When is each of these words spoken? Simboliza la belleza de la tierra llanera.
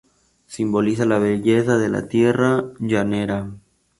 Simboliza 0.47 1.05
la 1.05 1.19
belleza 1.19 1.77
de 1.77 1.87
la 1.87 2.07
tierra 2.07 2.63
llanera. 2.79 3.51